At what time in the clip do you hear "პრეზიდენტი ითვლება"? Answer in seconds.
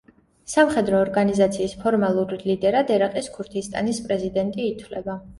4.07-5.19